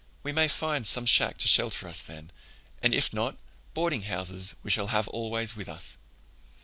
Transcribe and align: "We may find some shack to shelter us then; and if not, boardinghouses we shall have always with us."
"We 0.23 0.31
may 0.31 0.47
find 0.47 0.87
some 0.87 1.05
shack 1.05 1.37
to 1.37 1.47
shelter 1.47 1.87
us 1.87 2.01
then; 2.01 2.31
and 2.81 2.91
if 2.91 3.13
not, 3.13 3.37
boardinghouses 3.75 4.55
we 4.63 4.71
shall 4.71 4.87
have 4.87 5.07
always 5.09 5.55
with 5.55 5.69
us." 5.69 5.97